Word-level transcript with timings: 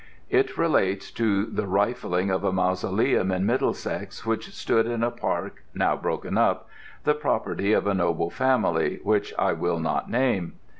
It 0.31 0.57
relates 0.57 1.11
to 1.11 1.45
the 1.45 1.67
rifling 1.67 2.31
of 2.31 2.43
a 2.43 2.51
mausoleum 2.51 3.31
in 3.31 3.45
Middlesex 3.45 4.25
which 4.25 4.49
stood 4.51 4.87
in 4.87 5.03
a 5.03 5.11
park 5.11 5.63
(now 5.75 5.95
broken 5.95 6.39
up), 6.39 6.67
the 7.03 7.13
property 7.13 7.71
of 7.71 7.85
a 7.85 7.93
noble 7.93 8.31
family 8.31 8.99
which 9.03 9.31
I 9.37 9.53
will 9.53 9.77
not 9.79 10.09
name. 10.09 10.53